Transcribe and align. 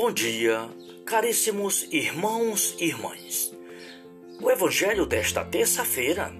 Bom 0.00 0.12
dia, 0.12 0.70
caríssimos 1.04 1.88
irmãos 1.90 2.76
e 2.78 2.84
irmãs. 2.84 3.52
O 4.40 4.48
evangelho 4.48 5.04
desta 5.04 5.44
terça-feira 5.44 6.32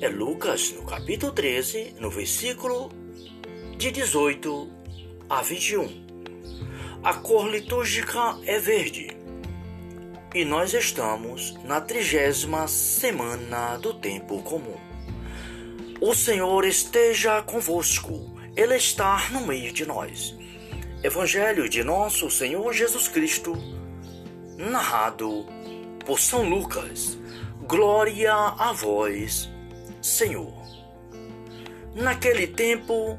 é 0.00 0.08
Lucas, 0.08 0.70
no 0.70 0.84
capítulo 0.86 1.32
13, 1.32 1.96
no 1.98 2.08
versículo 2.08 2.92
de 3.76 3.90
18 3.90 4.70
a 5.28 5.42
21. 5.42 7.00
A 7.02 7.14
cor 7.14 7.50
litúrgica 7.50 8.38
é 8.46 8.60
verde 8.60 9.16
e 10.32 10.44
nós 10.44 10.72
estamos 10.72 11.54
na 11.64 11.80
trigésima 11.80 12.68
semana 12.68 13.78
do 13.78 13.94
tempo 13.94 14.40
comum. 14.44 14.78
O 16.00 16.14
Senhor 16.14 16.64
esteja 16.64 17.42
convosco, 17.42 18.32
Ele 18.54 18.76
está 18.76 19.28
no 19.30 19.44
meio 19.44 19.72
de 19.72 19.84
nós. 19.84 20.40
Evangelho 21.04 21.68
de 21.68 21.82
nosso 21.82 22.30
Senhor 22.30 22.72
Jesus 22.72 23.08
Cristo, 23.08 23.54
narrado 24.56 25.44
por 26.06 26.20
São 26.20 26.48
Lucas. 26.48 27.18
Glória 27.66 28.32
a 28.32 28.72
vós, 28.72 29.50
Senhor. 30.00 30.54
Naquele 31.92 32.46
tempo, 32.46 33.18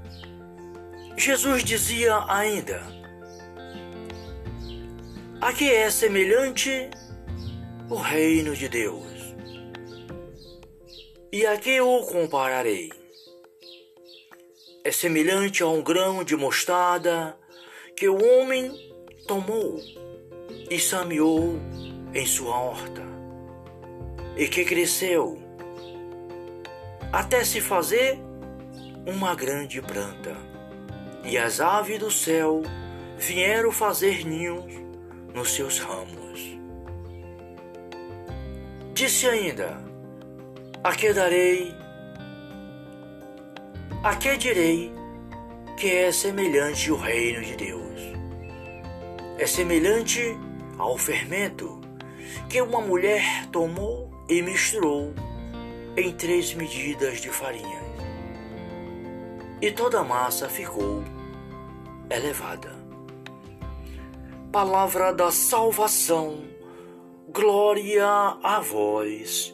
Jesus 1.17 1.61
dizia 1.61 2.23
ainda: 2.29 2.81
A 5.41 5.51
que 5.51 5.69
é 5.69 5.91
semelhante 5.91 6.89
o 7.89 7.95
reino 7.95 8.55
de 8.55 8.69
Deus? 8.69 9.35
E 11.33 11.45
a 11.45 11.57
que 11.57 11.81
o 11.81 12.03
compararei? 12.03 12.93
É 14.85 14.91
semelhante 14.91 15.61
a 15.61 15.67
um 15.67 15.81
grão 15.81 16.23
de 16.23 16.37
mostarda 16.37 17.42
que 18.03 18.09
o 18.09 18.21
homem 18.21 18.69
tomou 19.25 19.79
e 20.69 20.77
semeou 20.77 21.57
em 22.13 22.25
sua 22.25 22.53
horta, 22.53 23.01
e 24.35 24.45
que 24.45 24.65
cresceu 24.65 25.41
até 27.13 27.45
se 27.45 27.61
fazer 27.61 28.19
uma 29.07 29.33
grande 29.33 29.81
planta, 29.81 30.35
e 31.23 31.37
as 31.37 31.61
aves 31.61 31.97
do 31.97 32.11
céu 32.11 32.61
vieram 33.17 33.71
fazer 33.71 34.25
ninhos 34.25 34.65
nos 35.33 35.51
seus 35.53 35.79
ramos. 35.79 36.59
Disse 38.93 39.29
ainda: 39.29 39.81
A 40.83 40.93
que 40.93 41.13
darei? 41.13 41.73
A 44.03 44.13
que 44.17 44.35
direi 44.35 45.02
que 45.83 45.91
é 45.91 46.13
semelhante 46.13 46.89
o 46.89 46.95
reino 46.95 47.43
de 47.43 47.57
Deus? 47.57 47.83
é 49.37 49.45
semelhante 49.45 50.21
ao 50.77 50.97
fermento 50.97 51.81
que 52.49 52.61
uma 52.61 52.79
mulher 52.79 53.45
tomou 53.51 54.09
e 54.29 54.41
misturou 54.41 55.13
em 55.97 56.13
três 56.13 56.53
medidas 56.53 57.19
de 57.19 57.29
farinha. 57.29 57.81
E 59.61 59.73
toda 59.73 59.99
a 59.99 60.03
massa 60.05 60.47
ficou 60.47 61.03
elevada. 62.09 62.71
Palavra 64.53 65.11
da 65.11 65.31
salvação, 65.31 66.45
glória 67.27 68.07
a 68.41 68.61
vós, 68.61 69.53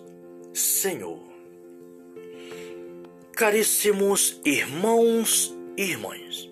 Senhor. 0.53 1.23
Caríssimos 3.31 4.39
irmãos 4.45 5.57
irmãs, 5.81 6.51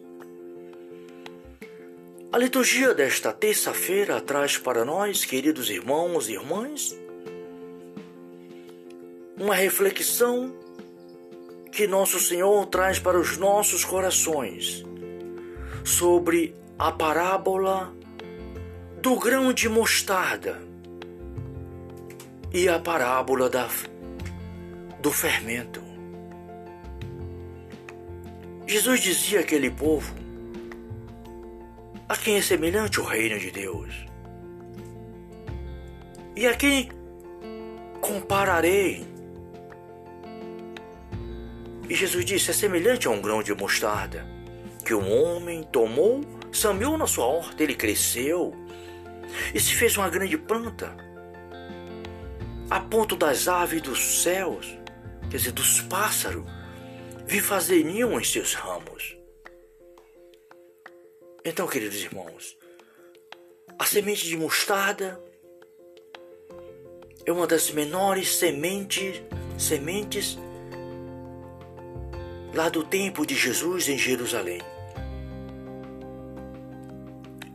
a 2.32 2.38
liturgia 2.38 2.94
desta 2.94 3.34
terça-feira 3.34 4.22
traz 4.22 4.58
para 4.58 4.86
nós, 4.86 5.26
queridos 5.26 5.70
irmãos 5.70 6.30
e 6.30 6.34
irmãs, 6.34 6.98
uma 9.38 9.54
reflexão 9.54 10.56
que 11.72 11.88
Nosso 11.88 12.20
Senhor 12.20 12.66
traz 12.68 13.00
para 13.00 13.20
os 13.20 13.38
nossos 13.38 13.84
corações 13.84 14.86
sobre 15.84 16.56
a 16.80 16.92
parábola 16.92 17.94
do 19.02 19.18
grão 19.18 19.52
de 19.52 19.68
mostarda 19.68 20.62
e 22.54 22.70
a 22.70 22.80
parábola 22.80 23.50
da, 23.50 23.68
do 25.02 25.12
fermento. 25.12 25.87
Jesus 28.68 29.00
dizia 29.00 29.40
àquele 29.40 29.72
povo 29.72 30.14
a 32.10 32.18
quem 32.18 32.36
é 32.36 32.42
semelhante 32.42 33.00
o 33.00 33.04
reino 33.06 33.40
de 33.40 33.50
Deus? 33.50 33.94
E 36.36 36.46
a 36.46 36.54
quem 36.54 36.90
compararei? 38.02 39.08
E 41.90 41.96
Jesus 41.96 42.26
disse: 42.26 42.52
é 42.52 42.54
semelhante 42.54 43.08
a 43.08 43.12
um 43.12 43.22
grão 43.22 43.42
de 43.42 43.54
mostarda 43.56 44.28
que 44.86 44.94
um 44.94 45.12
homem 45.12 45.64
tomou, 45.64 46.22
semeou 46.52 46.98
na 46.98 47.08
sua 47.08 47.26
horta, 47.26 47.64
ele 47.64 47.74
cresceu 47.74 48.54
e 49.54 49.60
se 49.60 49.74
fez 49.76 49.96
uma 49.96 50.10
grande 50.10 50.38
planta, 50.38 50.96
a 52.70 52.82
ponto 52.82 53.16
das 53.16 53.48
aves 53.48 53.82
dos 53.82 54.22
céus, 54.22 54.78
quer 55.30 55.38
dizer, 55.38 55.52
dos 55.52 55.82
pássaros, 55.82 56.46
vir 57.28 57.44
fazer 57.44 57.84
ninho 57.84 58.18
em 58.18 58.24
seus 58.24 58.54
ramos. 58.54 59.18
Então, 61.44 61.68
queridos 61.68 62.02
irmãos, 62.02 62.58
a 63.78 63.86
semente 63.86 64.26
de 64.26 64.38
mostarda 64.38 65.22
é 67.26 67.32
uma 67.32 67.46
das 67.46 67.70
menores 67.70 68.34
sementes, 68.38 69.22
sementes 69.58 70.38
lá 72.54 72.70
do 72.70 72.86
tempo 72.86 73.26
de 73.26 73.36
Jesus 73.36 73.90
em 73.90 73.98
Jerusalém. 73.98 74.62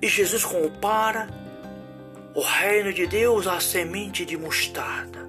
E 0.02 0.06
Jesus 0.06 0.44
compara 0.44 1.28
o 2.34 2.42
reino 2.42 2.92
de 2.92 3.06
Deus 3.06 3.46
à 3.46 3.58
semente 3.58 4.26
de 4.26 4.36
mostarda. 4.36 5.26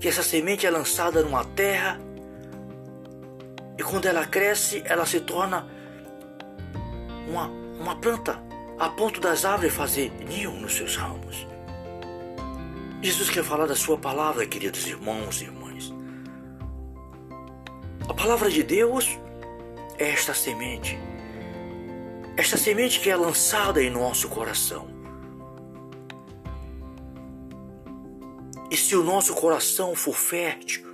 Que 0.00 0.08
essa 0.08 0.22
semente 0.22 0.66
é 0.66 0.70
lançada 0.70 1.22
numa 1.22 1.44
terra 1.44 2.05
e 3.78 3.82
quando 3.82 4.06
ela 4.06 4.26
cresce, 4.26 4.82
ela 4.86 5.04
se 5.04 5.20
torna 5.20 5.66
uma, 7.28 7.48
uma 7.78 7.96
planta 7.96 8.42
a 8.78 8.88
ponto 8.88 9.20
das 9.20 9.44
árvores 9.44 9.74
fazer 9.74 10.10
ninho 10.26 10.52
nos 10.52 10.74
seus 10.74 10.96
ramos. 10.96 11.46
Jesus 13.02 13.30
quer 13.30 13.44
falar 13.44 13.66
da 13.66 13.76
sua 13.76 13.98
palavra, 13.98 14.46
queridos 14.46 14.86
irmãos 14.86 15.40
e 15.40 15.44
irmãs. 15.44 15.92
A 18.08 18.14
palavra 18.14 18.50
de 18.50 18.62
Deus 18.62 19.18
é 19.98 20.10
esta 20.10 20.32
semente. 20.32 20.98
Esta 22.36 22.56
semente 22.56 23.00
que 23.00 23.10
é 23.10 23.16
lançada 23.16 23.82
em 23.82 23.90
nosso 23.90 24.28
coração. 24.28 24.88
E 28.70 28.76
se 28.76 28.96
o 28.96 29.02
nosso 29.02 29.34
coração 29.34 29.94
for 29.94 30.14
fértil, 30.14 30.84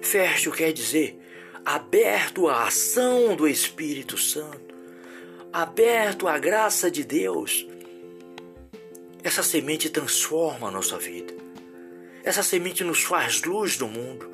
fértil 0.00 0.52
quer 0.52 0.72
dizer 0.72 1.17
aberto 1.68 2.48
à 2.48 2.66
ação 2.66 3.36
do 3.36 3.46
Espírito 3.46 4.16
Santo, 4.16 4.74
aberto 5.52 6.26
à 6.26 6.38
graça 6.38 6.90
de 6.90 7.04
Deus, 7.04 7.68
essa 9.22 9.42
semente 9.42 9.90
transforma 9.90 10.68
a 10.68 10.70
nossa 10.70 10.96
vida. 10.96 11.34
Essa 12.24 12.42
semente 12.42 12.82
nos 12.82 13.02
faz 13.02 13.42
luz 13.42 13.76
do 13.76 13.86
mundo. 13.86 14.30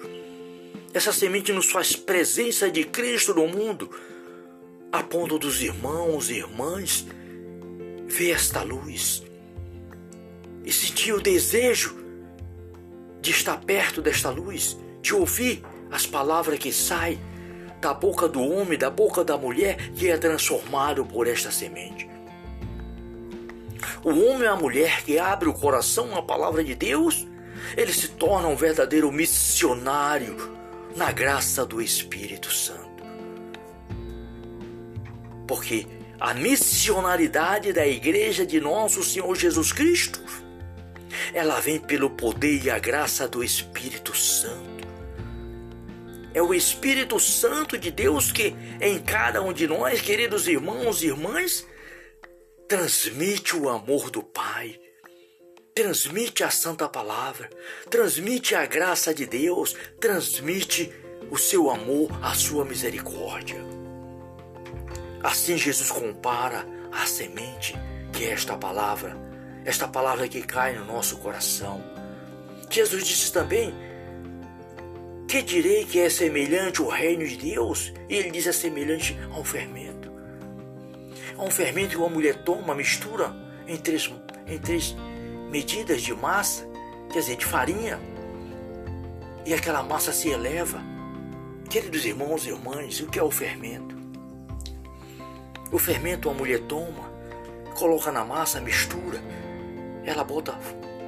Essa 0.92 1.12
semente 1.12 1.52
nos 1.52 1.72
faz 1.72 1.96
presença 1.96 2.70
de 2.70 2.84
Cristo 2.84 3.34
no 3.34 3.48
mundo, 3.48 3.90
a 4.92 5.02
ponto 5.02 5.36
dos 5.36 5.60
irmãos 5.60 6.30
e 6.30 6.34
irmãs 6.34 7.04
ver 8.06 8.30
esta 8.30 8.62
luz 8.62 9.24
e 10.64 10.72
sentir 10.72 11.12
o 11.12 11.20
desejo 11.20 11.96
de 13.20 13.32
estar 13.32 13.60
perto 13.60 14.00
desta 14.00 14.30
luz, 14.30 14.78
de 15.02 15.12
ouvir 15.12 15.64
as 15.94 16.06
palavras 16.06 16.58
que 16.58 16.72
saem 16.72 17.20
da 17.80 17.94
boca 17.94 18.26
do 18.26 18.42
homem, 18.42 18.76
da 18.76 18.90
boca 18.90 19.22
da 19.22 19.38
mulher, 19.38 19.76
que 19.92 20.10
é 20.10 20.18
transformado 20.18 21.06
por 21.06 21.28
esta 21.28 21.52
semente. 21.52 22.10
O 24.02 24.08
homem 24.08 24.42
e 24.42 24.46
a 24.48 24.56
mulher 24.56 25.04
que 25.04 25.20
abre 25.20 25.48
o 25.48 25.54
coração 25.54 26.16
à 26.16 26.20
palavra 26.20 26.64
de 26.64 26.74
Deus, 26.74 27.28
ele 27.76 27.92
se 27.92 28.08
torna 28.08 28.48
um 28.48 28.56
verdadeiro 28.56 29.12
missionário 29.12 30.58
na 30.96 31.12
graça 31.12 31.64
do 31.64 31.80
Espírito 31.80 32.52
Santo. 32.52 33.04
Porque 35.46 35.86
a 36.18 36.34
missionaridade 36.34 37.72
da 37.72 37.86
igreja 37.86 38.44
de 38.44 38.60
nosso 38.60 39.04
Senhor 39.04 39.36
Jesus 39.36 39.72
Cristo, 39.72 40.20
ela 41.32 41.60
vem 41.60 41.78
pelo 41.78 42.10
poder 42.10 42.64
e 42.64 42.68
a 42.68 42.80
graça 42.80 43.28
do 43.28 43.44
Espírito 43.44 44.16
Santo. 44.16 44.73
É 46.34 46.42
o 46.42 46.52
Espírito 46.52 47.20
Santo 47.20 47.78
de 47.78 47.92
Deus 47.92 48.32
que 48.32 48.54
em 48.80 48.98
cada 48.98 49.40
um 49.40 49.52
de 49.52 49.68
nós, 49.68 50.00
queridos 50.00 50.48
irmãos 50.48 51.00
e 51.02 51.06
irmãs, 51.06 51.64
transmite 52.68 53.56
o 53.56 53.68
amor 53.68 54.10
do 54.10 54.20
Pai, 54.20 54.78
transmite 55.72 56.42
a 56.42 56.50
Santa 56.50 56.88
Palavra, 56.88 57.48
transmite 57.88 58.56
a 58.56 58.66
graça 58.66 59.14
de 59.14 59.26
Deus, 59.26 59.76
transmite 60.00 60.92
o 61.30 61.38
seu 61.38 61.70
amor, 61.70 62.10
a 62.20 62.34
sua 62.34 62.64
misericórdia. 62.64 63.64
Assim 65.22 65.56
Jesus 65.56 65.90
compara 65.90 66.66
a 66.90 67.06
semente, 67.06 67.74
que 68.12 68.24
é 68.24 68.30
esta 68.30 68.56
palavra, 68.56 69.16
esta 69.64 69.86
palavra 69.86 70.28
que 70.28 70.42
cai 70.42 70.74
no 70.74 70.84
nosso 70.84 71.16
coração. 71.18 71.80
Jesus 72.68 73.06
disse 73.06 73.32
também: 73.32 73.72
Que 75.26 75.42
direi 75.42 75.84
que 75.84 75.98
é 75.98 76.08
semelhante 76.08 76.80
ao 76.80 76.88
reino 76.88 77.26
de 77.26 77.36
Deus? 77.36 77.92
E 78.08 78.14
ele 78.14 78.30
diz: 78.30 78.46
é 78.46 78.52
semelhante 78.52 79.16
ao 79.32 79.42
fermento. 79.42 80.12
É 81.36 81.40
um 81.40 81.50
fermento 81.50 81.90
que 81.90 81.96
uma 81.96 82.08
mulher 82.08 82.44
toma, 82.44 82.74
mistura 82.74 83.34
em 83.66 83.76
três, 83.76 84.12
em 84.46 84.58
três 84.58 84.94
medidas 85.50 86.02
de 86.02 86.14
massa, 86.14 86.66
quer 87.12 87.20
dizer, 87.20 87.36
de 87.36 87.44
farinha, 87.44 87.98
e 89.44 89.52
aquela 89.52 89.82
massa 89.82 90.12
se 90.12 90.28
eleva. 90.28 90.80
Queridos 91.68 92.04
irmãos 92.04 92.46
e 92.46 92.50
irmãs, 92.50 93.00
o 93.00 93.06
que 93.08 93.18
é 93.18 93.22
o 93.22 93.30
fermento? 93.30 93.96
O 95.72 95.78
fermento 95.78 96.30
a 96.30 96.34
mulher 96.34 96.60
toma, 96.60 97.10
coloca 97.74 98.12
na 98.12 98.24
massa, 98.24 98.60
mistura, 98.60 99.20
ela 100.04 100.22
bota, 100.22 100.56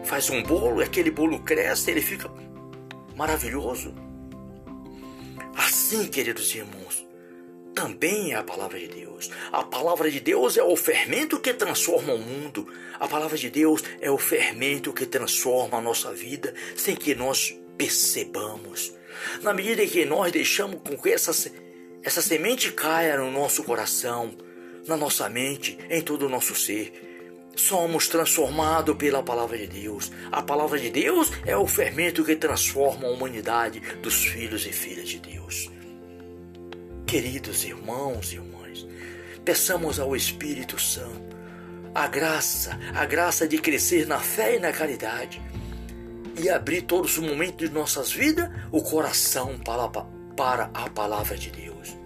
faz 0.03 0.29
um 0.31 0.43
bolo, 0.43 0.81
e 0.81 0.85
aquele 0.85 1.11
bolo 1.11 1.39
cresce, 1.41 1.91
ele 1.91 2.01
fica 2.01 2.29
maravilhoso. 3.15 3.95
Assim, 5.87 6.09
queridos 6.09 6.53
irmãos, 6.53 7.07
também 7.73 8.33
é 8.33 8.35
a 8.35 8.43
palavra 8.43 8.77
de 8.77 8.89
Deus. 8.89 9.31
A 9.53 9.63
palavra 9.63 10.11
de 10.11 10.19
Deus 10.19 10.57
é 10.57 10.63
o 10.65 10.75
fermento 10.75 11.39
que 11.39 11.55
transforma 11.55 12.13
o 12.13 12.19
mundo. 12.19 12.67
A 12.99 13.07
palavra 13.07 13.39
de 13.39 13.49
Deus 13.49 13.85
é 14.01 14.11
o 14.11 14.19
fermento 14.19 14.93
que 14.93 15.07
transforma 15.07 15.79
a 15.79 15.81
nossa 15.81 16.13
vida 16.13 16.53
sem 16.75 16.97
que 16.97 17.15
nós 17.15 17.57
percebamos. 17.79 18.95
Na 19.43 19.55
medida 19.55 19.87
que 19.87 20.05
nós 20.05 20.33
deixamos 20.33 20.81
com 20.85 20.99
que 20.99 21.11
essa, 21.11 21.31
essa 22.03 22.21
semente 22.21 22.73
caia 22.73 23.19
no 23.19 23.31
nosso 23.31 23.63
coração, 23.63 24.37
na 24.89 24.97
nossa 24.97 25.29
mente, 25.29 25.79
em 25.89 26.03
todo 26.03 26.27
o 26.27 26.29
nosso 26.29 26.57
ser, 26.57 27.53
somos 27.55 28.09
transformados 28.09 28.97
pela 28.97 29.23
palavra 29.23 29.57
de 29.57 29.69
Deus. 29.69 30.11
A 30.33 30.43
palavra 30.43 30.81
de 30.81 30.91
Deus 30.91 31.31
é 31.45 31.57
o 31.57 31.65
fermento 31.65 32.25
que 32.25 32.35
transforma 32.35 33.07
a 33.07 33.11
humanidade 33.13 33.79
dos 34.03 34.25
filhos 34.25 34.67
e 34.67 34.73
filhas 34.73 35.09
de 35.09 35.21
Deus. 35.21 35.76
Queridos 37.07 37.63
irmãos 37.63 38.33
e 38.33 38.35
irmãs, 38.35 38.85
peçamos 39.45 40.01
ao 40.01 40.17
Espírito 40.17 40.77
Santo 40.77 41.37
a 41.95 42.09
graça, 42.09 42.77
a 42.93 43.07
graça 43.07 43.47
de 43.47 43.59
crescer 43.59 44.09
na 44.09 44.19
fé 44.19 44.57
e 44.57 44.59
na 44.59 44.73
caridade 44.73 45.41
e 46.37 46.51
abrir 46.51 46.83
todos 46.83 47.17
os 47.17 47.25
momentos 47.25 47.69
de 47.69 47.73
nossas 47.73 48.11
vidas 48.11 48.51
o 48.73 48.83
coração 48.83 49.57
para, 49.57 49.89
para 50.37 50.65
a 50.75 50.91
palavra 50.91 51.37
de 51.37 51.49
Deus. 51.49 51.97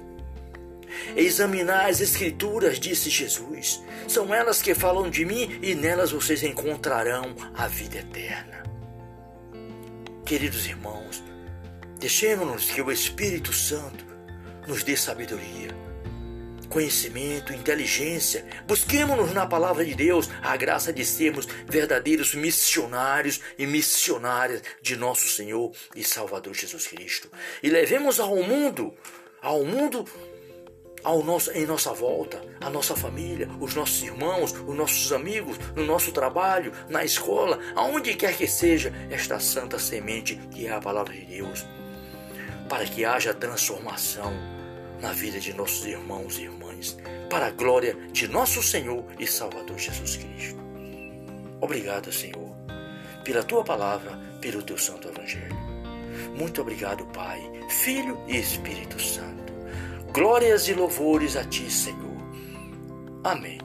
Examinar 1.16 1.88
as 1.88 2.02
Escrituras, 2.02 2.78
disse 2.78 3.08
Jesus, 3.08 3.82
são 4.06 4.34
elas 4.34 4.60
que 4.60 4.74
falam 4.74 5.08
de 5.08 5.24
mim 5.24 5.58
e 5.62 5.74
nelas 5.74 6.12
vocês 6.12 6.42
encontrarão 6.42 7.34
a 7.54 7.66
vida 7.66 8.00
eterna. 8.00 8.62
Queridos 10.26 10.66
irmãos, 10.66 11.24
deixemos-nos 11.98 12.70
que 12.70 12.82
o 12.82 12.92
Espírito 12.92 13.50
Santo 13.50 14.09
nos 14.66 14.82
dê 14.82 14.96
sabedoria, 14.96 15.70
conhecimento, 16.68 17.52
inteligência. 17.52 18.46
Busquemos-nos 18.66 19.32
na 19.34 19.46
palavra 19.46 19.84
de 19.84 19.94
Deus 19.94 20.30
a 20.42 20.56
graça 20.56 20.92
de 20.92 21.04
sermos 21.04 21.46
verdadeiros 21.66 22.34
missionários 22.34 23.40
e 23.58 23.66
missionárias 23.66 24.62
de 24.80 24.96
nosso 24.96 25.28
Senhor 25.28 25.72
e 25.94 26.04
Salvador 26.04 26.54
Jesus 26.54 26.86
Cristo. 26.86 27.30
E 27.62 27.68
levemos 27.68 28.20
ao 28.20 28.36
mundo, 28.36 28.94
ao 29.42 29.64
mundo 29.64 30.06
ao 31.02 31.22
nosso, 31.24 31.50
em 31.52 31.66
nossa 31.66 31.92
volta, 31.92 32.40
a 32.60 32.70
nossa 32.70 32.94
família, 32.94 33.48
os 33.58 33.74
nossos 33.74 34.02
irmãos, 34.02 34.52
os 34.52 34.74
nossos 34.74 35.12
amigos, 35.12 35.58
no 35.74 35.84
nosso 35.84 36.12
trabalho, 36.12 36.72
na 36.88 37.04
escola, 37.04 37.58
aonde 37.74 38.14
quer 38.14 38.36
que 38.36 38.46
seja, 38.46 38.92
esta 39.10 39.40
santa 39.40 39.78
semente 39.78 40.36
que 40.50 40.66
é 40.66 40.72
a 40.72 40.80
palavra 40.80 41.14
de 41.14 41.24
Deus, 41.24 41.64
para 42.70 42.84
que 42.84 43.04
haja 43.04 43.34
transformação 43.34 44.32
na 45.02 45.12
vida 45.12 45.40
de 45.40 45.52
nossos 45.52 45.84
irmãos 45.84 46.38
e 46.38 46.42
irmãs, 46.42 46.96
para 47.28 47.48
a 47.48 47.50
glória 47.50 47.96
de 48.12 48.28
nosso 48.28 48.62
Senhor 48.62 49.04
e 49.18 49.26
Salvador 49.26 49.76
Jesus 49.76 50.16
Cristo. 50.16 50.60
Obrigado, 51.60 52.12
Senhor, 52.12 52.54
pela 53.24 53.42
tua 53.42 53.64
palavra, 53.64 54.16
pelo 54.40 54.62
teu 54.62 54.78
santo 54.78 55.08
evangelho. 55.08 55.58
Muito 56.36 56.60
obrigado, 56.60 57.04
Pai, 57.06 57.40
Filho 57.68 58.22
e 58.28 58.36
Espírito 58.36 59.02
Santo. 59.02 59.52
Glórias 60.12 60.68
e 60.68 60.72
louvores 60.74 61.36
a 61.36 61.44
ti, 61.44 61.68
Senhor. 61.70 62.20
Amém. 63.24 63.58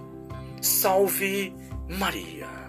Salve 0.62 1.54
Maria. 1.88 2.65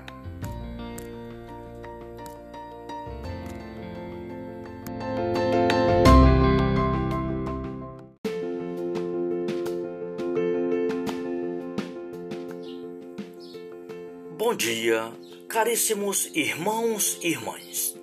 Bom 14.46 14.54
dia, 14.54 15.12
caríssimos 15.48 16.30
irmãos 16.32 17.18
e 17.20 17.30
irmãs. 17.30 17.96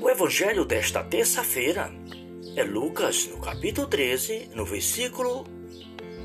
O 0.00 0.10
evangelho 0.10 0.64
desta 0.64 1.04
terça-feira 1.04 1.88
é 2.56 2.64
Lucas, 2.64 3.28
no 3.28 3.38
capítulo 3.38 3.86
13, 3.86 4.50
no 4.56 4.64
versículo 4.64 5.46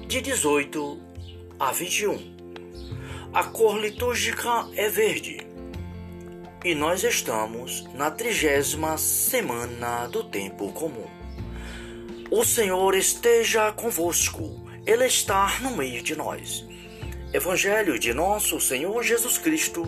de 0.08 0.22
18 0.22 1.00
a 1.60 1.72
21. 1.72 2.18
A 3.32 3.44
cor 3.44 3.80
litúrgica 3.80 4.68
é 4.76 4.90
verde 4.90 5.46
e 6.66 6.74
nós 6.74 7.04
estamos 7.04 7.84
na 7.94 8.10
trigésima 8.10 8.98
semana 8.98 10.08
do 10.08 10.24
tempo 10.24 10.74
comum. 10.74 11.06
O 12.32 12.44
Senhor 12.44 12.96
esteja 12.96 13.72
convosco, 13.72 14.68
Ele 14.84 15.06
está 15.06 15.60
no 15.62 15.78
meio 15.78 16.02
de 16.02 16.16
nós. 16.16 16.67
Evangelho 17.38 18.00
de 18.00 18.16
nosso 18.16 18.60
Senhor 18.60 19.04
Jesus 19.04 19.38
Cristo, 19.38 19.84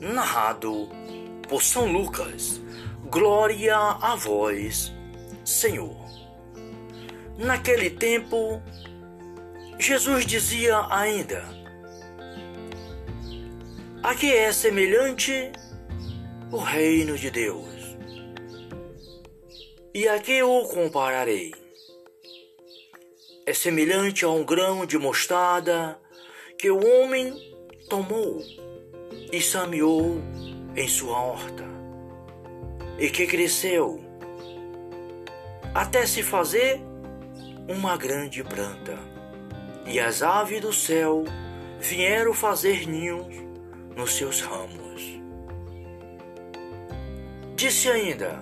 narrado 0.00 0.88
por 1.48 1.62
São 1.62 1.86
Lucas. 1.86 2.60
Glória 3.08 3.76
a 3.76 4.16
vós, 4.16 4.92
Senhor. 5.44 5.96
Naquele 7.38 7.88
tempo, 7.88 8.60
Jesus 9.78 10.26
dizia 10.26 10.88
ainda: 10.90 11.44
A 14.02 14.12
que 14.16 14.32
é 14.32 14.52
semelhante 14.52 15.52
o 16.50 16.56
reino 16.56 17.16
de 17.16 17.30
Deus? 17.30 17.96
E 19.94 20.08
a 20.08 20.18
que 20.18 20.42
o 20.42 20.64
compararei? 20.64 21.54
É 23.46 23.54
semelhante 23.54 24.24
a 24.24 24.30
um 24.30 24.42
grão 24.44 24.84
de 24.84 24.98
mostarda 24.98 25.96
que 26.60 26.70
o 26.70 26.76
homem 26.76 27.32
tomou 27.88 28.44
e 29.32 29.40
semeou 29.40 30.20
em 30.76 30.86
sua 30.86 31.18
horta, 31.18 31.64
e 32.98 33.08
que 33.08 33.26
cresceu 33.26 33.98
até 35.74 36.04
se 36.04 36.22
fazer 36.22 36.78
uma 37.66 37.96
grande 37.96 38.44
planta, 38.44 38.98
e 39.86 39.98
as 39.98 40.22
aves 40.22 40.60
do 40.60 40.70
céu 40.70 41.24
vieram 41.78 42.34
fazer 42.34 42.86
ninhos 42.86 43.26
nos 43.96 44.12
seus 44.12 44.42
ramos. 44.42 45.18
Disse 47.56 47.88
ainda: 47.88 48.38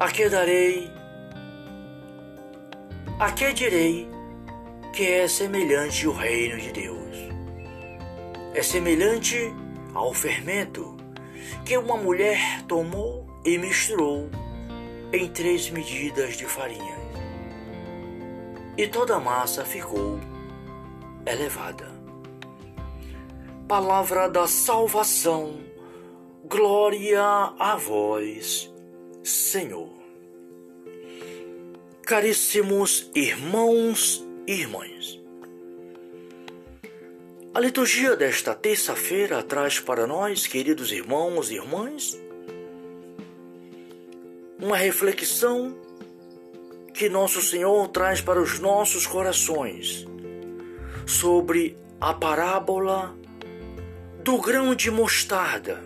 A 0.00 0.10
que 0.10 0.28
darei? 0.28 0.90
A 3.20 3.30
que 3.30 3.52
direi 3.52 4.13
que 4.94 5.06
é 5.06 5.28
semelhante 5.28 6.06
o 6.06 6.12
reino 6.12 6.58
de 6.58 6.72
Deus? 6.72 7.04
é 8.54 8.62
semelhante 8.62 9.52
ao 9.92 10.14
fermento 10.14 10.96
que 11.66 11.76
uma 11.76 11.96
mulher 11.96 12.62
tomou 12.68 13.26
e 13.44 13.58
misturou 13.58 14.30
em 15.12 15.28
três 15.28 15.68
medidas 15.70 16.36
de 16.36 16.46
farinha. 16.46 16.96
E 18.78 18.86
toda 18.86 19.16
a 19.16 19.20
massa 19.20 19.64
ficou 19.64 20.20
elevada. 21.26 21.92
Palavra 23.66 24.28
da 24.28 24.46
salvação, 24.46 25.58
glória 26.44 27.22
a 27.58 27.76
vós, 27.76 28.72
Senhor. 29.22 29.90
Caríssimos 32.02 33.10
irmãos 33.14 34.23
irmãs, 34.46 35.20
A 37.54 37.60
liturgia 37.60 38.16
desta 38.16 38.52
terça-feira 38.52 39.40
traz 39.40 39.78
para 39.78 40.08
nós, 40.08 40.44
queridos 40.44 40.90
irmãos 40.90 41.52
e 41.52 41.54
irmãs, 41.54 42.18
uma 44.58 44.76
reflexão 44.76 45.72
que 46.92 47.08
Nosso 47.08 47.40
Senhor 47.40 47.86
traz 47.90 48.20
para 48.20 48.42
os 48.42 48.58
nossos 48.58 49.06
corações 49.06 50.04
sobre 51.06 51.76
a 52.00 52.12
parábola 52.12 53.16
do 54.24 54.36
grão 54.38 54.74
de 54.74 54.90
mostarda 54.90 55.80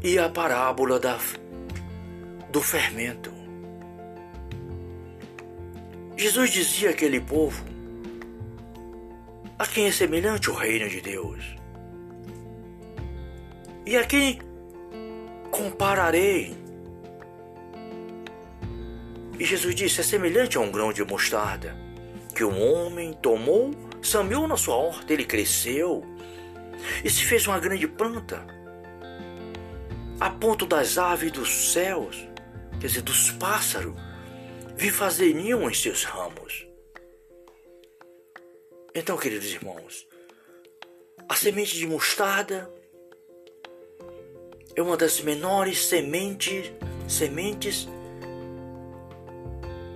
e 0.00 0.16
a 0.16 0.28
parábola 0.28 1.00
da, 1.00 1.18
do 2.52 2.62
fermento. 2.62 3.31
Jesus 6.22 6.50
dizia 6.50 6.90
àquele 6.90 7.20
povo: 7.20 7.64
A 9.58 9.66
quem 9.66 9.86
é 9.86 9.90
semelhante 9.90 10.48
o 10.50 10.54
reino 10.54 10.88
de 10.88 11.00
Deus? 11.00 11.56
E 13.84 13.96
a 13.96 14.04
quem 14.04 14.38
compararei? 15.50 16.56
E 19.36 19.44
Jesus 19.44 19.74
disse: 19.74 20.00
É 20.00 20.04
semelhante 20.04 20.56
a 20.56 20.60
um 20.60 20.70
grão 20.70 20.92
de 20.92 21.02
mostarda 21.04 21.76
que 22.36 22.44
um 22.44 22.72
homem 22.72 23.12
tomou, 23.14 23.72
semeou 24.00 24.46
na 24.46 24.56
sua 24.56 24.76
horta, 24.76 25.12
ele 25.12 25.24
cresceu 25.24 26.04
e 27.02 27.10
se 27.10 27.24
fez 27.24 27.48
uma 27.48 27.58
grande 27.58 27.88
planta, 27.88 28.46
a 30.20 30.30
ponto 30.30 30.66
das 30.66 30.98
aves 30.98 31.32
dos 31.32 31.72
céus, 31.72 32.28
quer 32.78 32.86
dizer, 32.86 33.02
dos 33.02 33.32
pássaros, 33.32 34.11
vir 34.82 34.92
fazer 34.92 35.32
ninho 35.32 35.70
em 35.70 35.72
seus 35.72 36.02
ramos. 36.02 36.66
Então, 38.92 39.16
queridos 39.16 39.46
irmãos, 39.52 40.08
a 41.28 41.36
semente 41.36 41.76
de 41.76 41.86
mostarda 41.86 42.68
é 44.74 44.82
uma 44.82 44.96
das 44.96 45.20
menores 45.20 45.86
sementes, 45.86 46.72
sementes 47.06 47.86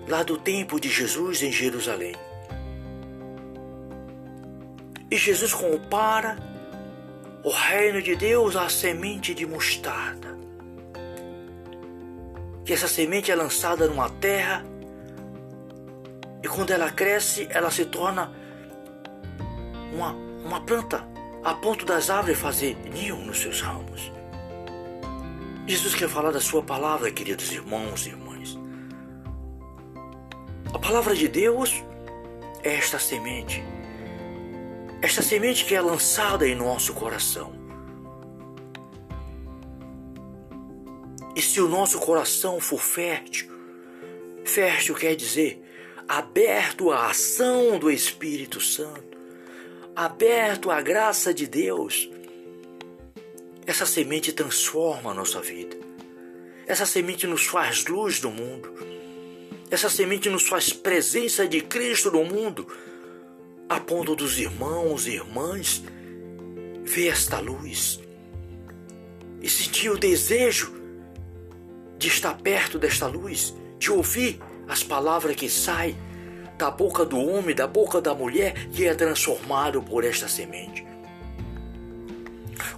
lá 0.07 0.23
do 0.23 0.39
tempo 0.39 0.79
de 0.79 0.89
Jesus 0.89 1.43
em 1.43 1.51
Jerusalém. 1.51 2.15
E 5.11 5.17
Jesus 5.17 5.53
compara 5.53 6.39
o 7.43 7.51
reino 7.51 8.01
de 8.01 8.15
Deus 8.15 8.55
à 8.55 8.69
semente 8.69 9.35
de 9.35 9.45
mostarda. 9.45 10.39
Que 12.65 12.73
essa 12.73 12.87
semente 12.87 13.33
é 13.33 13.35
lançada 13.35 13.89
numa 13.89 14.09
terra 14.09 14.76
e 16.47 16.49
quando 16.49 16.71
ela 16.71 16.93
cresce, 16.93 17.49
ela 17.51 17.73
se 17.73 17.85
torna 17.87 18.33
uma, 19.93 20.13
uma 20.45 20.61
planta 20.61 21.05
a 21.43 21.53
ponto 21.55 21.85
das 21.85 22.09
árvores 22.09 22.39
fazer 22.39 22.77
ninho 22.95 23.17
nos 23.17 23.41
seus 23.41 23.61
ramos. 23.61 24.13
Jesus 25.67 25.97
quer 25.97 26.09
falar 26.09 26.31
da 26.31 26.41
sua 26.41 26.63
palavra, 26.63 27.11
queridos 27.11 27.51
irmãos 27.51 28.07
e 28.07 28.11
irmãs. 28.11 28.57
A 30.73 30.79
palavra 30.79 31.17
de 31.17 31.27
Deus 31.27 31.83
é 32.63 32.77
esta 32.77 33.01
semente. 33.01 33.65
Esta 35.03 35.23
semente 35.23 35.65
que 35.65 35.75
é 35.75 35.81
lançada 35.81 36.47
em 36.47 36.55
nosso 36.55 36.95
coração. 36.95 37.53
E 41.35 41.43
se 41.43 41.61
o 41.61 41.67
nosso 41.67 41.99
coração 41.99 42.61
for 42.61 42.81
fértil, 42.81 43.51
fértil 44.45 44.95
quer 44.95 45.17
dizer 45.17 45.66
aberto 46.09 46.91
à 46.91 47.11
ação 47.11 47.79
do 47.79 47.91
Espírito 47.91 48.61
Santo, 48.61 49.17
aberto 49.95 50.71
à 50.71 50.81
graça 50.81 51.35
de 51.35 51.47
Deus, 51.47 52.09
essa 53.67 53.85
semente 53.85 54.33
transforma 54.33 55.11
a 55.11 55.15
nossa 55.15 55.41
vida. 55.41 55.77
Essa 56.67 56.87
semente 56.87 57.27
nos 57.27 57.47
faz 57.47 57.87
luz 57.87 58.21
do 58.21 58.31
mundo. 58.31 58.73
Essa 59.71 59.91
semente 59.91 60.29
nos 60.29 60.47
faz 60.47 60.73
presença 60.73 61.47
de 61.49 61.61
Cristo 61.61 62.11
no 62.11 62.25
mundo, 62.25 62.67
a 63.69 63.81
ponto 63.81 64.15
dos 64.15 64.39
irmãos 64.39 65.07
e 65.07 65.13
irmãs 65.13 65.83
ver 66.85 67.09
esta 67.09 67.41
luz 67.41 68.01
e 69.43 69.49
sentir 69.49 69.91
o 69.91 69.99
desejo 69.99 70.73
de 71.99 72.09
estar 72.09 72.35
perto 72.41 72.79
desta 72.79 73.07
luz, 73.07 73.55
de 73.79 73.91
ouvir 73.91 74.41
as 74.69 74.83
palavras 74.83 75.37
que 75.37 75.49
saem 75.49 75.97
da 76.59 76.71
boca 76.71 77.05
do 77.05 77.19
homem, 77.19 77.55
da 77.55 77.67
boca 77.67 78.01
da 78.01 78.15
mulher, 78.15 78.69
que 78.71 78.87
é 78.87 78.95
transformado 78.95 79.83
por 79.83 80.05
esta 80.05 80.27
semente. 80.29 80.87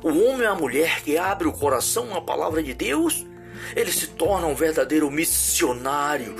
O 0.02 0.08
homem 0.08 0.42
e 0.42 0.46
a 0.46 0.54
mulher 0.54 1.02
que 1.02 1.16
abre 1.16 1.48
o 1.48 1.52
coração 1.52 2.14
à 2.14 2.20
palavra 2.20 2.62
de 2.62 2.74
Deus, 2.74 3.26
ele 3.74 3.92
se 3.92 4.08
torna 4.08 4.46
um 4.46 4.54
verdadeiro 4.54 5.10
missionário 5.10 6.34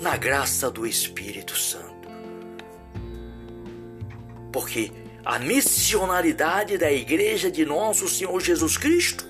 na 0.00 0.16
graça 0.16 0.70
do 0.70 0.86
Espírito 0.86 1.56
Santo. 1.56 2.08
Porque 4.52 4.90
a 5.24 5.38
missionaridade 5.38 6.78
da 6.78 6.92
igreja 6.92 7.50
de 7.50 7.64
nosso 7.64 8.08
Senhor 8.08 8.40
Jesus 8.40 8.76
Cristo, 8.76 9.26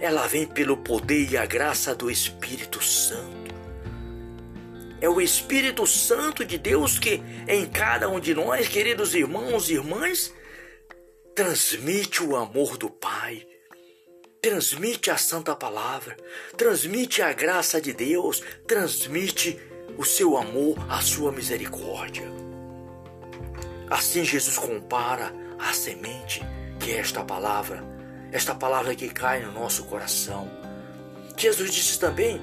ela 0.00 0.26
vem 0.26 0.46
pelo 0.46 0.76
poder 0.76 1.30
e 1.30 1.36
a 1.36 1.44
graça 1.44 1.94
do 1.94 2.10
Espírito 2.10 2.82
Santo. 2.82 3.35
É 5.00 5.08
o 5.08 5.20
Espírito 5.20 5.86
Santo 5.86 6.44
de 6.44 6.56
Deus 6.56 6.98
que 6.98 7.22
em 7.46 7.66
cada 7.66 8.08
um 8.08 8.18
de 8.18 8.34
nós, 8.34 8.68
queridos 8.68 9.14
irmãos 9.14 9.68
e 9.68 9.74
irmãs, 9.74 10.32
transmite 11.34 12.22
o 12.22 12.34
amor 12.34 12.78
do 12.78 12.88
Pai, 12.88 13.46
transmite 14.40 15.10
a 15.10 15.18
Santa 15.18 15.54
Palavra, 15.54 16.16
transmite 16.56 17.20
a 17.20 17.32
graça 17.32 17.80
de 17.80 17.92
Deus, 17.92 18.42
transmite 18.66 19.60
o 19.98 20.04
seu 20.04 20.36
amor, 20.36 20.76
a 20.88 21.00
sua 21.02 21.30
misericórdia. 21.30 22.24
Assim 23.90 24.24
Jesus 24.24 24.56
compara 24.56 25.32
a 25.58 25.72
semente 25.72 26.40
que 26.80 26.92
é 26.92 26.98
esta 26.98 27.22
palavra, 27.22 27.84
esta 28.32 28.54
palavra 28.54 28.94
que 28.94 29.08
cai 29.08 29.40
no 29.40 29.52
nosso 29.52 29.84
coração. 29.84 30.50
Jesus 31.36 31.72
disse 31.72 31.98
também 31.98 32.40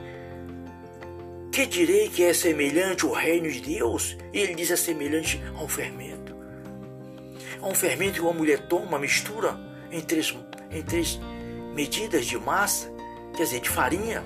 que 1.53 1.67
direi 1.67 2.09
que 2.09 2.23
é 2.23 2.33
semelhante 2.33 3.05
ao 3.05 3.11
reino 3.11 3.47
de 3.47 3.61
Deus? 3.61 4.17
E 4.33 4.39
ele 4.39 4.55
diz 4.55 4.71
é 4.71 4.75
semelhante 4.75 5.39
a 5.55 5.63
um 5.63 5.67
fermento. 5.67 6.35
A 7.61 7.67
um 7.67 7.75
fermento 7.75 8.13
que 8.13 8.21
uma 8.21 8.33
mulher 8.33 8.67
toma, 8.67 8.97
mistura 8.97 9.55
em 9.91 10.01
três, 10.01 10.35
em 10.71 10.81
três 10.81 11.19
medidas 11.75 12.25
de 12.25 12.39
massa, 12.39 12.91
quer 13.37 13.43
dizer, 13.43 13.59
de 13.59 13.69
farinha, 13.69 14.23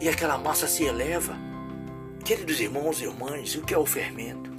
e 0.00 0.08
aquela 0.08 0.38
massa 0.38 0.66
se 0.66 0.84
eleva. 0.84 1.36
Queridos 2.24 2.60
irmãos 2.60 3.02
e 3.02 3.04
irmãs, 3.04 3.54
o 3.54 3.60
que 3.60 3.74
é 3.74 3.78
o 3.78 3.84
fermento? 3.84 4.50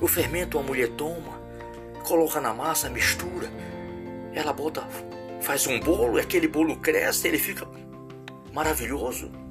O 0.00 0.06
fermento 0.06 0.56
a 0.56 0.62
mulher 0.62 0.90
toma, 0.90 1.36
coloca 2.04 2.40
na 2.40 2.54
massa, 2.54 2.88
mistura, 2.88 3.50
ela 4.32 4.52
bota, 4.52 4.86
faz 5.40 5.66
um 5.66 5.80
bolo, 5.80 6.16
aquele 6.16 6.46
bolo 6.46 6.76
cresce, 6.76 7.26
ele 7.26 7.38
fica 7.38 7.66
maravilhoso. 8.52 9.47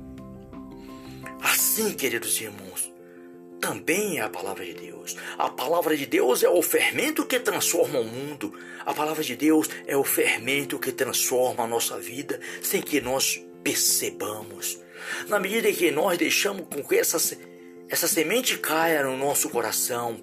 Assim, 1.78 1.94
queridos 1.94 2.42
irmãos, 2.42 2.92
também 3.62 4.18
é 4.18 4.22
a 4.22 4.30
palavra 4.30 4.66
de 4.66 4.74
Deus. 4.74 5.16
A 5.38 5.48
palavra 5.48 5.96
de 5.96 6.08
Deus 6.08 6.42
é 6.42 6.50
o 6.50 6.60
fermento 6.64 7.24
que 7.24 7.40
transforma 7.40 8.00
o 8.00 8.04
mundo. 8.04 8.52
A 8.84 8.96
palavra 8.96 9.24
de 9.24 9.36
Deus 9.36 9.70
é 9.86 9.96
o 9.96 10.04
fermento 10.04 10.80
que 10.80 10.92
transforma 10.92 11.66
a 11.66 11.68
nossa 11.68 12.00
vida 12.00 12.40
sem 12.64 12.82
que 12.82 13.00
nós 13.00 13.40
percebamos. 13.64 14.80
Na 15.28 15.40
medida 15.40 15.72
que 15.72 15.92
nós 15.92 16.18
deixamos 16.18 16.66
com 16.68 16.84
que 16.84 16.96
essa, 16.96 17.38
essa 17.88 18.08
semente 18.08 18.58
caia 18.58 19.04
no 19.04 19.16
nosso 19.16 19.48
coração, 19.48 20.20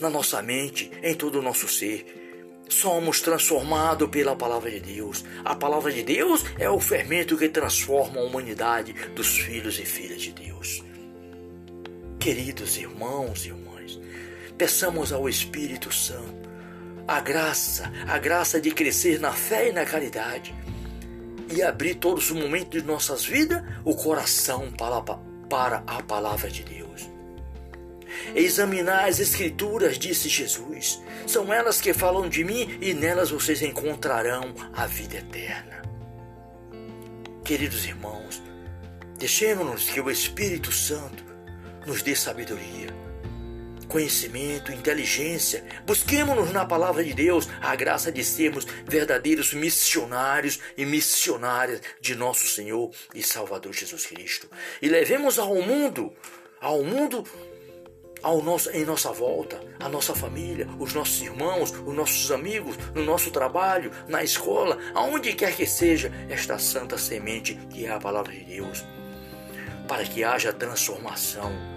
na 0.00 0.08
nossa 0.08 0.40
mente, 0.40 0.90
em 1.02 1.12
todo 1.12 1.38
o 1.38 1.42
nosso 1.42 1.68
ser, 1.68 2.62
somos 2.66 3.20
transformados 3.20 4.08
pela 4.08 4.34
palavra 4.34 4.70
de 4.70 4.80
Deus. 4.80 5.22
A 5.44 5.54
palavra 5.54 5.92
de 5.92 6.02
Deus 6.02 6.46
é 6.58 6.70
o 6.70 6.80
fermento 6.80 7.36
que 7.36 7.50
transforma 7.50 8.22
a 8.22 8.24
humanidade 8.24 8.94
dos 9.14 9.36
filhos 9.36 9.78
e 9.78 9.84
filhas 9.84 10.22
de 10.22 10.32
Deus. 10.32 10.53
Queridos 12.24 12.78
irmãos 12.78 13.44
e 13.44 13.48
irmãs, 13.48 14.00
peçamos 14.56 15.12
ao 15.12 15.28
Espírito 15.28 15.92
Santo 15.92 16.48
a 17.06 17.20
graça, 17.20 17.92
a 18.08 18.18
graça 18.18 18.58
de 18.58 18.70
crescer 18.70 19.20
na 19.20 19.30
fé 19.30 19.68
e 19.68 19.72
na 19.72 19.84
caridade 19.84 20.54
e 21.54 21.62
abrir 21.62 21.96
todos 21.96 22.30
os 22.30 22.40
momentos 22.40 22.80
de 22.80 22.88
nossas 22.88 23.26
vidas 23.26 23.62
o 23.84 23.94
coração 23.94 24.72
para, 24.72 25.02
para 25.50 25.84
a 25.86 26.02
palavra 26.02 26.48
de 26.48 26.62
Deus. 26.62 27.10
Examinar 28.34 29.06
as 29.06 29.20
Escrituras, 29.20 29.98
disse 29.98 30.30
Jesus. 30.30 31.02
São 31.26 31.52
elas 31.52 31.78
que 31.78 31.92
falam 31.92 32.26
de 32.26 32.42
mim 32.42 32.78
e 32.80 32.94
nelas 32.94 33.32
vocês 33.32 33.60
encontrarão 33.60 34.54
a 34.72 34.86
vida 34.86 35.18
eterna. 35.18 35.82
Queridos 37.44 37.84
irmãos, 37.84 38.42
deixemos-nos 39.18 39.90
que 39.90 40.00
o 40.00 40.10
Espírito 40.10 40.72
Santo 40.72 41.33
nos 41.86 42.02
dê 42.02 42.14
sabedoria, 42.14 42.88
conhecimento, 43.88 44.72
inteligência. 44.72 45.64
Busquemos-nos 45.86 46.50
na 46.52 46.64
palavra 46.64 47.04
de 47.04 47.14
Deus 47.14 47.48
a 47.60 47.76
graça 47.76 48.10
de 48.10 48.24
sermos 48.24 48.66
verdadeiros 48.86 49.54
missionários 49.54 50.58
e 50.76 50.84
missionárias 50.84 51.80
de 52.00 52.14
nosso 52.14 52.46
Senhor 52.48 52.90
e 53.14 53.22
Salvador 53.22 53.72
Jesus 53.72 54.06
Cristo. 54.06 54.50
E 54.82 54.88
levemos 54.88 55.38
ao 55.38 55.54
mundo, 55.62 56.12
ao 56.60 56.82
mundo 56.82 57.24
ao 58.20 58.42
nosso, 58.42 58.70
em 58.70 58.84
nossa 58.84 59.12
volta, 59.12 59.60
a 59.78 59.88
nossa 59.88 60.14
família, 60.14 60.66
os 60.78 60.94
nossos 60.94 61.20
irmãos, 61.20 61.70
os 61.70 61.94
nossos 61.94 62.32
amigos, 62.32 62.76
no 62.94 63.04
nosso 63.04 63.30
trabalho, 63.30 63.92
na 64.08 64.24
escola, 64.24 64.78
aonde 64.94 65.34
quer 65.34 65.54
que 65.54 65.66
seja, 65.66 66.10
esta 66.28 66.58
santa 66.58 66.96
semente 66.96 67.54
que 67.70 67.84
é 67.84 67.90
a 67.90 68.00
palavra 68.00 68.32
de 68.32 68.44
Deus, 68.44 68.82
para 69.86 70.04
que 70.04 70.24
haja 70.24 70.52
transformação 70.52 71.73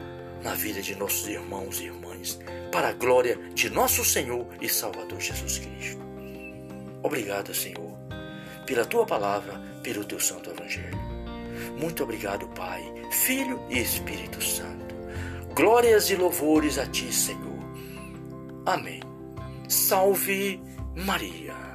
na 0.47 0.53
vida 0.53 0.81
de 0.81 0.95
nossos 0.95 1.27
irmãos 1.27 1.81
e 1.81 1.87
irmãs, 1.87 2.39
para 2.71 2.87
a 2.87 2.93
glória 2.93 3.37
de 3.53 3.69
nosso 3.69 4.05
Senhor 4.05 4.47
e 4.61 4.69
Salvador 4.69 5.19
Jesus 5.19 5.57
Cristo. 5.57 6.01
Obrigado, 7.03 7.53
Senhor, 7.53 7.97
pela 8.65 8.85
tua 8.85 9.05
palavra, 9.05 9.59
pelo 9.83 10.05
teu 10.05 10.21
santo 10.21 10.49
evangelho. 10.49 10.97
Muito 11.77 12.01
obrigado, 12.01 12.47
Pai, 12.55 12.81
Filho 13.11 13.61
e 13.69 13.77
Espírito 13.79 14.41
Santo. 14.41 14.95
Glórias 15.53 16.09
e 16.09 16.15
louvores 16.15 16.77
a 16.77 16.85
ti, 16.85 17.11
Senhor. 17.11 17.59
Amém. 18.65 19.01
Salve 19.67 20.61
Maria. 20.95 21.66